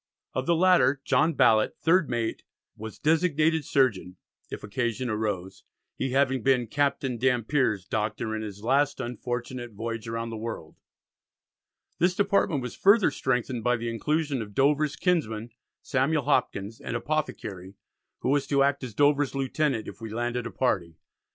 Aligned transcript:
Of 0.33 0.47
the 0.47 0.55
latter, 0.55 0.99
John 1.05 1.35
Ballet, 1.35 1.69
third 1.79 2.09
mate, 2.09 2.41
was 2.75 2.97
designated 2.97 3.63
surgeon 3.65 4.17
if 4.49 4.63
occasion 4.63 5.11
arose, 5.11 5.63
he 5.95 6.09
having 6.09 6.41
been 6.41 6.65
"Captain 6.65 7.19
Dampier's 7.19 7.85
Doctor 7.85 8.35
in 8.35 8.41
his 8.41 8.63
last 8.63 8.99
unfortunate 8.99 9.73
voyage 9.73 10.07
round 10.07 10.31
the 10.31 10.37
world." 10.37 10.75
This 11.99 12.15
department 12.15 12.63
was 12.63 12.75
further 12.75 13.11
strengthened 13.11 13.63
by 13.63 13.77
the 13.77 13.91
inclusion 13.91 14.41
of 14.41 14.55
Dover's 14.55 14.95
kinsman, 14.95 15.51
Samuel 15.83 16.23
Hopkins, 16.23 16.79
an 16.81 16.95
Apothecary, 16.95 17.75
who 18.21 18.29
was 18.29 18.47
to 18.47 18.63
act 18.63 18.83
as 18.83 18.95
Dover's 18.95 19.35
lieutenant 19.35 19.87
"if 19.87 20.01
we 20.01 20.09
landed 20.09 20.47
a 20.47 20.51
party." 20.51 20.95